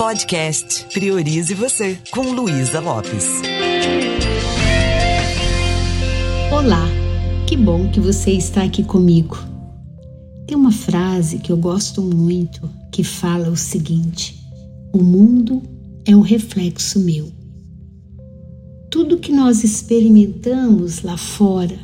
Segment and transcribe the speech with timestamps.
[0.00, 3.26] Podcast Priorize Você, com Luísa Lopes.
[6.50, 6.88] Olá,
[7.46, 9.36] que bom que você está aqui comigo.
[10.46, 14.42] Tem uma frase que eu gosto muito que fala o seguinte:
[14.90, 15.62] O mundo
[16.06, 17.30] é um reflexo meu.
[18.90, 21.78] Tudo que nós experimentamos lá fora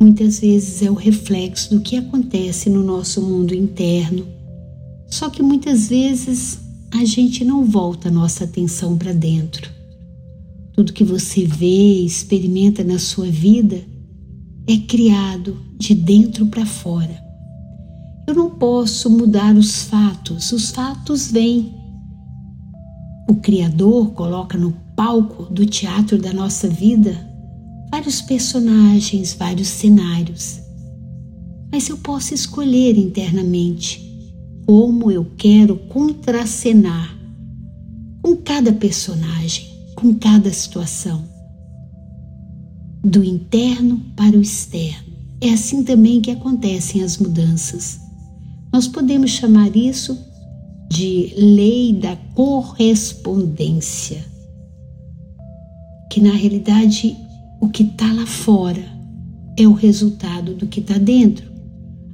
[0.00, 4.35] muitas vezes é o reflexo do que acontece no nosso mundo interno
[5.16, 6.60] só que muitas vezes
[6.92, 9.70] a gente não volta a nossa atenção para dentro.
[10.74, 13.82] Tudo que você vê, experimenta na sua vida
[14.68, 17.18] é criado de dentro para fora.
[18.28, 21.74] Eu não posso mudar os fatos, os fatos vêm.
[23.26, 27.26] O Criador coloca no palco do teatro da nossa vida
[27.90, 30.60] vários personagens, vários cenários.
[31.72, 34.05] Mas eu posso escolher internamente
[34.66, 37.16] como eu quero contracenar
[38.20, 41.24] com cada personagem, com cada situação.
[43.04, 45.14] Do interno para o externo.
[45.40, 48.00] É assim também que acontecem as mudanças.
[48.72, 50.18] Nós podemos chamar isso
[50.90, 54.24] de lei da correspondência,
[56.10, 57.16] que na realidade
[57.60, 58.84] o que está lá fora
[59.56, 61.55] é o resultado do que está dentro.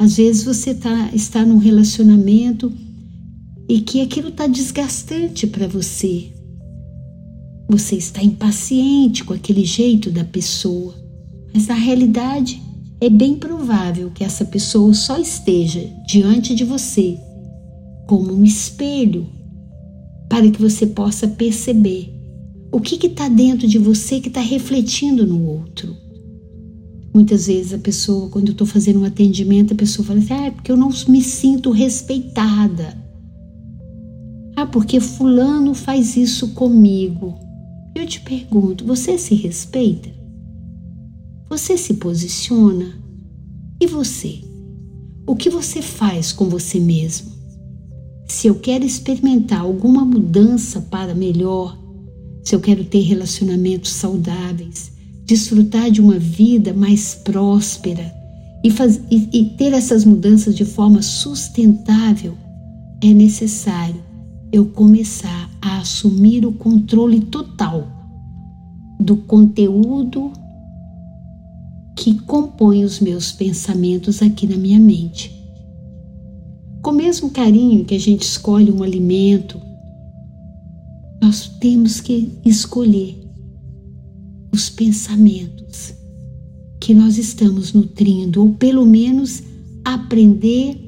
[0.03, 2.73] Às vezes você tá, está num relacionamento
[3.69, 6.33] e que aquilo está desgastante para você.
[7.71, 10.93] Você está impaciente com aquele jeito da pessoa,
[11.55, 12.61] mas na realidade
[13.01, 17.17] é bem provável que essa pessoa só esteja diante de você
[18.09, 19.29] como um espelho
[20.29, 22.13] para que você possa perceber
[22.73, 25.97] o que está dentro de você que está refletindo no outro.
[27.15, 30.47] Muitas vezes a pessoa, quando eu estou fazendo um atendimento, a pessoa fala assim: ah,
[30.47, 32.97] é porque eu não me sinto respeitada.
[34.57, 37.39] Ah, porque Fulano faz isso comigo.
[37.95, 40.11] Eu te pergunto: você se respeita?
[41.51, 42.99] Você se posiciona?
[43.79, 44.41] E você?
[45.27, 47.31] O que você faz com você mesmo?
[48.27, 51.79] Se eu quero experimentar alguma mudança para melhor,
[52.43, 54.92] se eu quero ter relacionamentos saudáveis,
[55.25, 58.13] desfrutar de uma vida mais próspera
[58.65, 62.37] e, faz, e, e ter essas mudanças de forma sustentável,
[63.03, 64.03] é necessário
[64.53, 67.89] eu começar a assumir o controle total
[69.01, 70.33] do conteúdo
[71.97, 75.33] que compõe os meus pensamentos aqui na minha mente.
[76.83, 79.61] Com o mesmo carinho que a gente escolhe um alimento,
[81.21, 83.22] nós temos que escolher
[84.53, 85.95] os pensamentos
[86.79, 89.43] que nós estamos nutrindo, ou pelo menos
[89.85, 90.79] aprender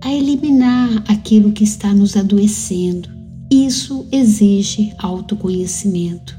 [0.00, 3.08] a eliminar aquilo que está nos adoecendo.
[3.50, 6.36] Isso exige autoconhecimento.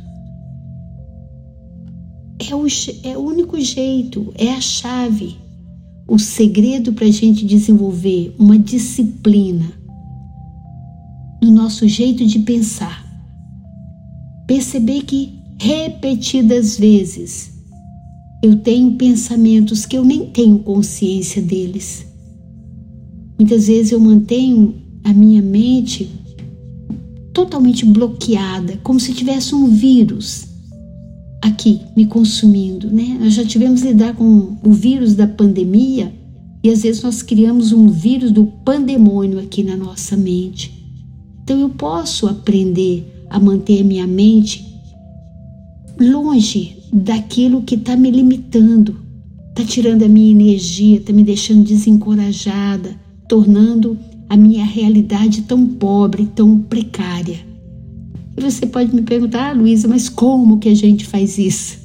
[2.40, 2.66] É o,
[3.04, 5.38] é o único jeito, é a chave,
[6.08, 9.72] o segredo para a gente desenvolver uma disciplina
[11.42, 13.04] no nosso jeito de pensar.
[14.48, 17.54] Perceber que repetidas vezes.
[18.44, 22.06] Eu tenho pensamentos que eu nem tenho consciência deles.
[23.40, 24.76] Muitas vezes eu mantenho
[25.06, 26.10] a minha mente
[27.34, 30.48] totalmente bloqueada, como se tivesse um vírus
[31.42, 33.18] aqui me consumindo, né?
[33.22, 36.14] Nós já tivemos que lidar com o vírus da pandemia
[36.62, 40.74] e às vezes nós criamos um vírus do pandemônio aqui na nossa mente.
[41.42, 44.73] Então eu posso aprender a manter a minha mente
[46.00, 48.96] longe daquilo que está me limitando,
[49.50, 52.96] está tirando a minha energia, está me deixando desencorajada,
[53.28, 53.98] tornando
[54.30, 57.40] a minha realidade tão pobre, tão precária.
[58.36, 61.78] E você pode me perguntar, ah, Luísa, mas como que a gente faz isso?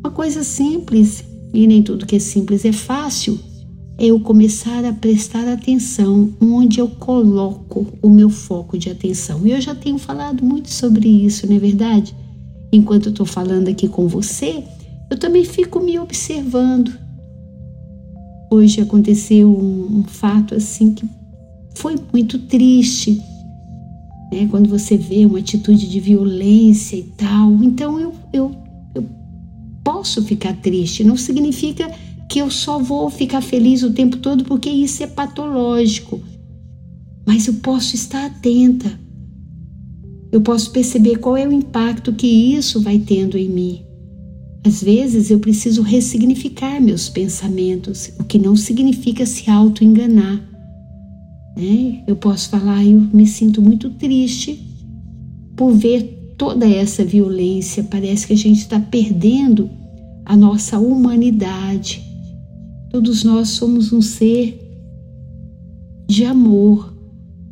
[0.00, 1.22] Uma coisa simples,
[1.52, 3.38] e nem tudo que é simples é fácil,
[3.98, 9.46] é eu começar a prestar atenção onde eu coloco o meu foco de atenção.
[9.46, 12.14] E eu já tenho falado muito sobre isso, não é verdade?
[12.72, 14.64] Enquanto eu estou falando aqui com você,
[15.10, 16.92] eu também fico me observando.
[18.50, 21.08] Hoje aconteceu um, um fato assim que
[21.74, 23.22] foi muito triste,
[24.32, 24.46] né?
[24.50, 28.54] Quando você vê uma atitude de violência e tal, então eu, eu,
[28.94, 29.04] eu
[29.84, 31.04] posso ficar triste.
[31.04, 31.90] Não significa
[32.28, 36.20] que eu só vou ficar feliz o tempo todo, porque isso é patológico.
[37.26, 39.07] Mas eu posso estar atenta
[40.30, 43.82] eu posso perceber qual é o impacto que isso vai tendo em mim.
[44.66, 50.44] Às vezes eu preciso ressignificar meus pensamentos, o que não significa se auto-enganar.
[51.56, 52.02] Né?
[52.06, 54.60] Eu posso falar, eu me sinto muito triste
[55.56, 57.82] por ver toda essa violência.
[57.84, 59.70] Parece que a gente está perdendo
[60.24, 62.04] a nossa humanidade.
[62.90, 64.58] Todos nós somos um ser
[66.06, 66.94] de amor.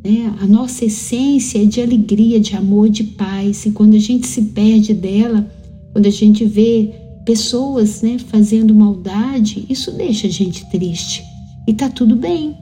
[0.07, 0.33] Né?
[0.39, 3.65] A nossa essência é de alegria, de amor, de paz.
[3.65, 5.51] E quando a gente se perde dela,
[5.91, 6.93] quando a gente vê
[7.25, 11.21] pessoas né, fazendo maldade, isso deixa a gente triste.
[11.67, 12.55] E tá tudo bem.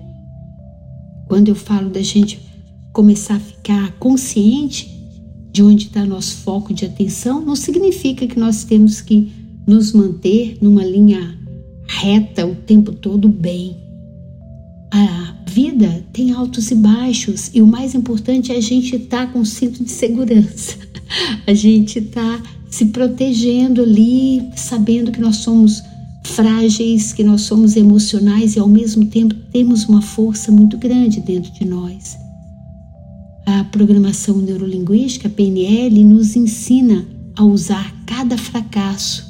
[1.28, 2.40] Quando eu falo da gente
[2.92, 4.90] começar a ficar consciente
[5.52, 9.32] de onde está nosso foco de atenção, não significa que nós temos que
[9.68, 11.38] nos manter numa linha
[11.88, 13.85] reta o tempo todo bem.
[14.98, 19.34] A vida tem altos e baixos e o mais importante é a gente estar tá
[19.34, 20.78] com cinto de segurança.
[21.46, 25.84] A gente está se protegendo ali, sabendo que nós somos
[26.24, 31.52] frágeis, que nós somos emocionais e ao mesmo tempo temos uma força muito grande dentro
[31.52, 32.18] de nós.
[33.46, 37.06] A programação neurolinguística, a PNL, nos ensina
[37.36, 39.26] a usar cada fracasso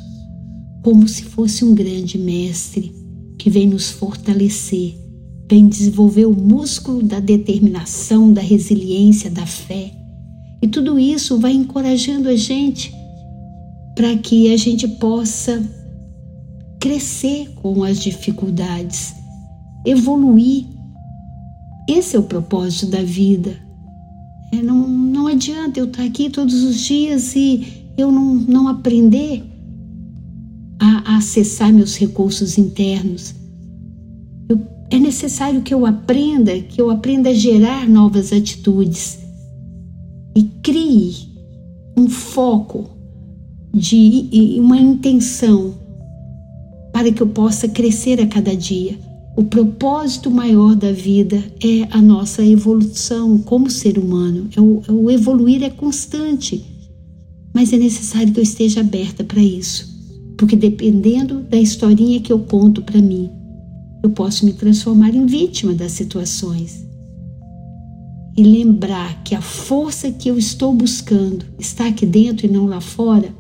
[0.84, 2.94] como se fosse um grande mestre
[3.40, 5.05] que vem nos fortalecer,
[5.50, 9.92] vem desenvolver o músculo da determinação, da resiliência, da fé.
[10.62, 12.94] E tudo isso vai encorajando a gente
[13.96, 15.64] para que a gente possa
[16.80, 19.14] crescer com as dificuldades,
[19.86, 20.66] evoluir.
[21.88, 23.56] Esse é o propósito da vida.
[24.52, 29.44] É, não, não adianta eu estar aqui todos os dias e eu não, não aprender
[30.80, 33.34] a, a acessar meus recursos internos.
[34.90, 39.20] É necessário que eu aprenda, que eu aprenda a gerar novas atitudes
[40.36, 41.16] e crie
[41.98, 42.90] um foco
[43.74, 45.74] de uma intenção
[46.94, 48.98] para que eu possa crescer a cada dia.
[49.36, 54.48] O propósito maior da vida é a nossa evolução como ser humano.
[54.56, 56.64] É o, é o evoluir é constante,
[57.54, 59.94] mas é necessário que eu esteja aberta para isso,
[60.38, 63.30] porque dependendo da historinha que eu conto para mim,
[64.06, 66.86] eu posso me transformar em vítima das situações.
[68.38, 72.82] E lembrar que a força que eu estou buscando está aqui dentro e não lá
[72.82, 73.34] fora,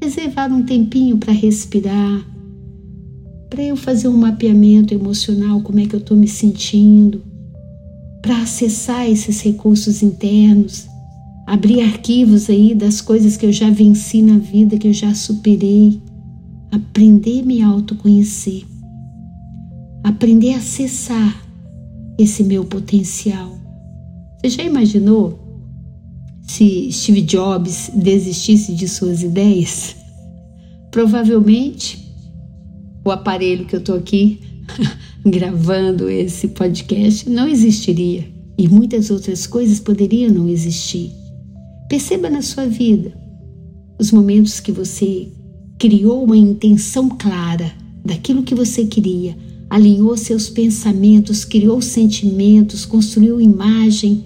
[0.00, 2.26] reservar um tempinho para respirar,
[3.50, 7.22] para eu fazer um mapeamento emocional, como é que eu estou me sentindo,
[8.22, 10.86] para acessar esses recursos internos,
[11.46, 16.00] abrir arquivos aí das coisas que eu já venci na vida, que eu já superei,
[16.70, 18.64] aprender a me autoconhecer,
[20.02, 21.42] aprender a acessar
[22.18, 23.58] esse meu potencial.
[24.40, 25.38] Você já imaginou
[26.46, 29.96] se Steve Jobs desistisse de suas ideias?
[30.90, 32.02] Provavelmente
[33.04, 34.40] o aparelho que eu estou aqui
[35.24, 38.28] gravando esse podcast não existiria
[38.58, 41.10] e muitas outras coisas poderiam não existir.
[41.88, 43.12] Perceba na sua vida
[43.98, 45.28] os momentos que você
[45.78, 47.72] criou uma intenção clara
[48.04, 49.36] daquilo que você queria,
[49.72, 54.22] alinhou seus pensamentos, criou sentimentos, construiu imagem,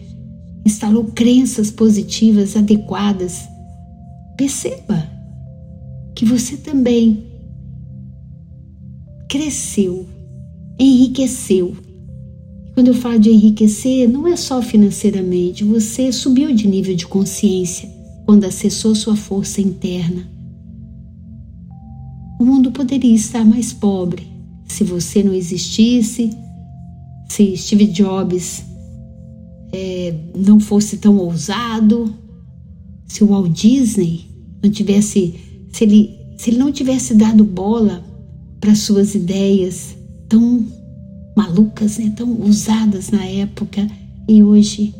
[0.67, 3.47] instalou crenças positivas adequadas.
[4.37, 5.09] Perceba
[6.17, 7.23] que você também
[9.31, 10.05] cresceu,
[10.81, 11.77] enriqueceu.
[12.75, 17.89] Quando eu falo de enriquecer, não é só financeiramente, você subiu de nível de consciência
[18.25, 20.29] quando acessou sua força interna.
[22.41, 24.35] O mundo poderia estar mais pobre
[24.67, 26.31] se você não existisse,
[27.29, 28.65] se Steve Jobs
[29.73, 32.13] é, não fosse tão ousado,
[33.07, 34.27] se o Walt Disney
[34.63, 35.35] não tivesse,
[35.73, 38.05] se ele, se ele não tivesse dado bola
[38.61, 39.97] para suas ideias
[40.29, 40.67] tão
[41.37, 43.87] malucas, né, tão usadas na época
[44.29, 44.95] e hoje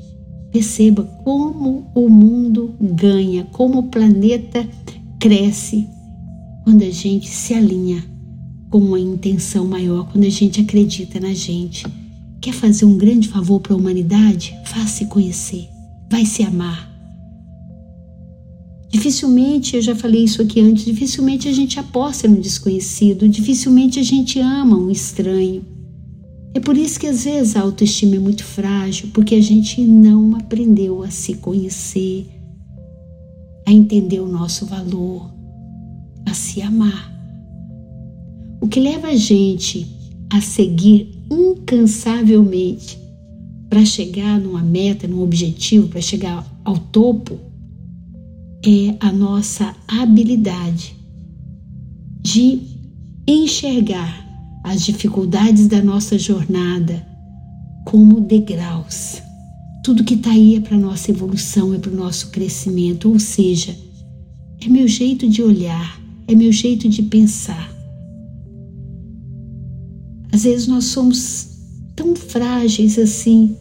[0.53, 4.69] perceba como o mundo ganha, como o planeta
[5.19, 5.87] cresce
[6.65, 8.16] quando a gente se alinha
[8.71, 11.87] com uma intenção maior, quando a gente acredita na gente.
[12.41, 14.57] Quer fazer um grande favor para a humanidade?
[14.65, 15.69] Faça se conhecer,
[16.11, 16.97] vai se amar,
[18.97, 24.03] Dificilmente, eu já falei isso aqui antes, dificilmente a gente aposta no desconhecido, dificilmente a
[24.03, 25.65] gente ama um estranho.
[26.55, 30.35] É por isso que às vezes a autoestima é muito frágil, porque a gente não
[30.35, 32.27] aprendeu a se conhecer,
[33.67, 35.31] a entender o nosso valor,
[36.25, 37.16] a se amar.
[38.61, 39.87] O que leva a gente
[40.31, 42.99] a seguir incansavelmente
[43.69, 47.39] para chegar numa meta, num objetivo, para chegar ao topo,
[48.65, 50.97] é a nossa habilidade
[52.23, 52.61] de
[53.27, 54.25] enxergar
[54.65, 57.07] as dificuldades da nossa jornada
[57.85, 59.23] como degraus.
[59.85, 63.77] Tudo que está aí é para nossa evolução, é para o nosso crescimento, ou seja,
[64.61, 67.76] é meu jeito de olhar, é meu jeito de pensar.
[70.33, 71.49] Às vezes nós somos
[71.95, 73.57] tão frágeis assim,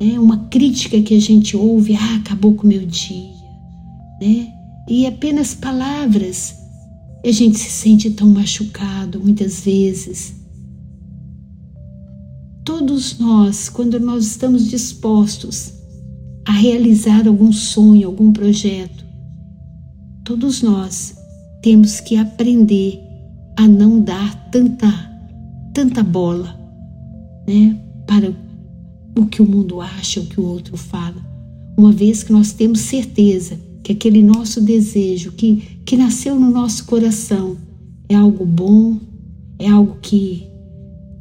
[0.00, 0.18] né?
[0.18, 3.32] Uma crítica que a gente ouve, ah, acabou com o meu dia,
[4.20, 4.52] né?
[4.88, 6.54] E apenas palavras,
[7.24, 10.34] a gente se sente tão machucado muitas vezes.
[12.64, 15.72] Todos nós, quando nós estamos dispostos
[16.46, 19.04] a realizar algum sonho, algum projeto,
[20.24, 21.14] todos nós
[21.62, 23.00] temos que aprender
[23.56, 24.86] a não dar tanta,
[25.78, 26.58] tanta bola,
[27.46, 28.34] né, para
[29.16, 31.24] o que o mundo acha, o que o outro fala,
[31.76, 36.84] uma vez que nós temos certeza que aquele nosso desejo que, que nasceu no nosso
[36.84, 37.56] coração
[38.08, 38.98] é algo bom,
[39.56, 40.48] é algo que,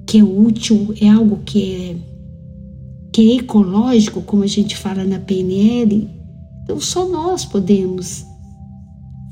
[0.07, 1.95] que é útil, é algo que é,
[3.13, 6.09] que é ecológico, como a gente fala na PNL.
[6.63, 8.25] Então, só nós podemos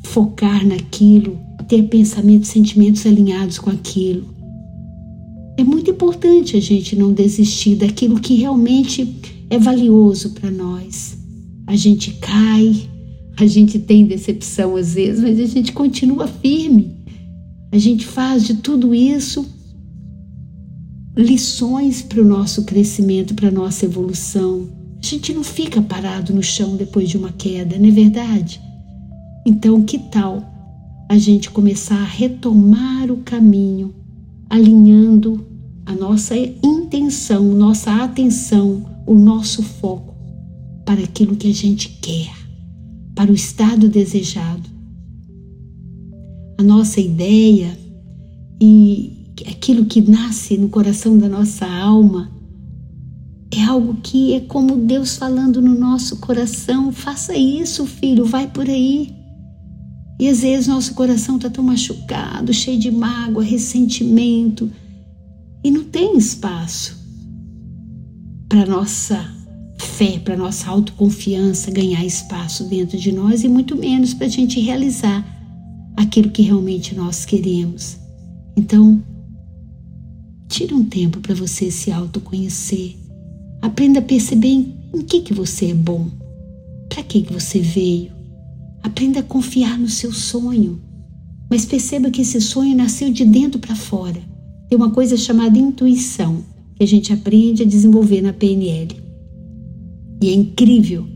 [0.03, 1.36] focar naquilo,
[1.67, 4.35] ter pensamentos, sentimentos alinhados com aquilo.
[5.58, 9.16] É muito importante a gente não desistir daquilo que realmente
[9.50, 11.18] é valioso para nós.
[11.66, 12.90] A gente cai,
[13.38, 16.96] a gente tem decepção às vezes, mas a gente continua firme.
[17.72, 19.46] A gente faz de tudo isso
[21.16, 24.68] lições para o nosso crescimento, para a nossa evolução.
[25.02, 28.60] A gente não fica parado no chão depois de uma queda, não é verdade?
[29.46, 30.44] Então, que tal
[31.10, 33.94] a gente começar a retomar o caminho
[34.50, 35.46] alinhando
[35.86, 40.16] a nossa intenção, nossa atenção, o nosso foco
[40.86, 42.34] para aquilo que a gente quer,
[43.16, 44.70] para o estado desejado.
[46.58, 47.78] A nossa ideia
[48.62, 52.32] e aquilo que nasce no coração da nossa alma
[53.52, 58.68] é algo que é como Deus falando no nosso coração: faça isso, filho, vai por
[58.68, 59.14] aí.
[60.19, 64.72] E às vezes nosso coração está tão machucado, cheio de mágoa, ressentimento,
[65.63, 66.98] e não tem espaço
[68.48, 69.36] para nossa
[69.77, 74.60] fé, para nossa autoconfiança ganhar espaço dentro de nós e muito menos para a gente
[74.60, 75.25] realizar
[75.95, 77.98] aquilo que realmente nós queremos.
[78.55, 79.03] Então,
[80.48, 82.95] tire um tempo para você se autoconhecer.
[83.62, 86.10] Aprenda a perceber em, em que, que você é bom,
[86.89, 88.12] para que, que você veio,
[88.86, 90.80] Aprenda a confiar no seu sonho,
[91.50, 94.22] mas perceba que esse sonho nasceu de dentro para fora.
[94.70, 96.44] Tem uma coisa chamada intuição
[96.75, 98.96] que a gente aprende a desenvolver na PNL.
[100.22, 101.08] E é incrível,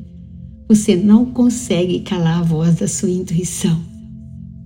[0.68, 3.80] você não consegue calar a voz da sua intuição.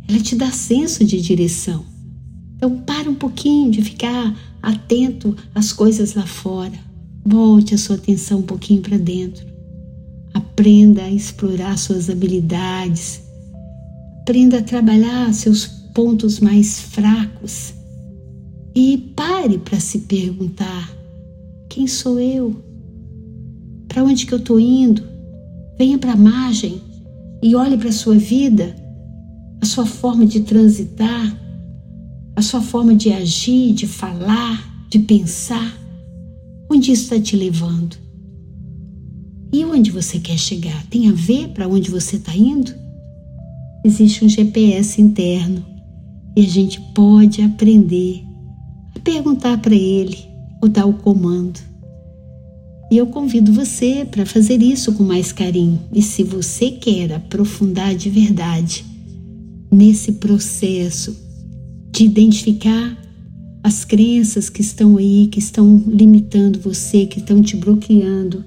[0.07, 1.83] Ela te dá senso de direção.
[2.55, 6.79] Então, para um pouquinho de ficar atento às coisas lá fora.
[7.25, 9.52] Volte a sua atenção um pouquinho para dentro.
[10.33, 13.21] Aprenda a explorar suas habilidades.
[14.21, 17.73] Aprenda a trabalhar seus pontos mais fracos.
[18.75, 20.91] E pare para se perguntar:
[21.69, 22.55] quem sou eu?
[23.87, 25.03] Para onde que eu estou indo?
[25.77, 26.81] Venha para a margem
[27.41, 28.75] e olhe para a sua vida,
[29.61, 31.39] a sua forma de transitar,
[32.35, 35.77] a sua forma de agir, de falar, de pensar.
[36.71, 38.02] Onde isso está te levando?
[39.53, 40.83] E onde você quer chegar?
[40.87, 42.73] Tem a ver para onde você está indo?
[43.85, 45.63] Existe um GPS interno
[46.35, 48.23] e a gente pode aprender
[48.95, 50.17] a perguntar para ele
[50.59, 51.59] ou dar o comando.
[52.91, 55.79] E eu convido você para fazer isso com mais carinho.
[55.93, 58.83] E se você quer aprofundar de verdade
[59.71, 61.15] nesse processo
[61.91, 62.97] de identificar
[63.63, 68.43] as crenças que estão aí, que estão limitando você, que estão te bloqueando,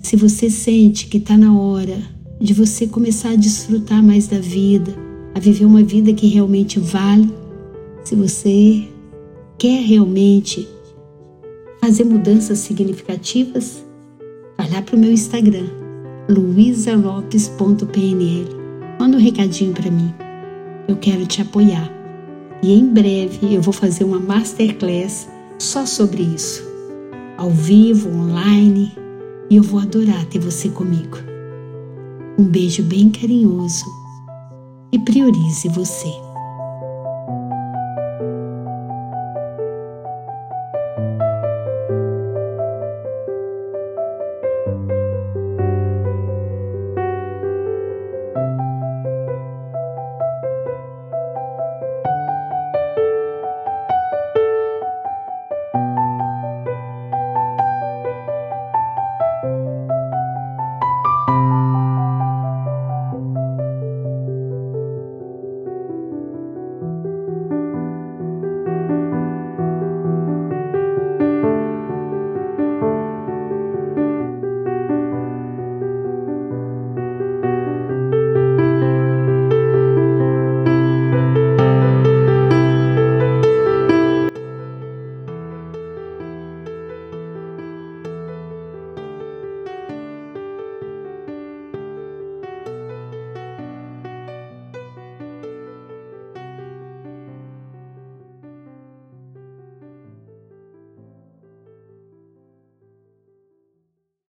[0.00, 1.98] se você sente que está na hora
[2.40, 4.94] de você começar a desfrutar mais da vida,
[5.34, 7.30] a viver uma vida que realmente vale,
[8.02, 8.88] se você
[9.58, 10.66] quer realmente
[11.80, 13.84] fazer mudanças significativas,
[14.56, 15.66] vai lá para o meu Instagram,
[16.28, 18.60] luisalopes.pnl.
[18.98, 20.12] Manda um recadinho para mim.
[20.88, 21.92] Eu quero te apoiar.
[22.62, 25.28] E em breve eu vou fazer uma masterclass
[25.58, 26.68] só sobre isso.
[27.36, 28.92] Ao vivo, online,
[29.50, 31.18] e eu vou adorar ter você comigo.
[32.38, 33.84] Um beijo bem carinhoso
[34.92, 36.29] e priorize você.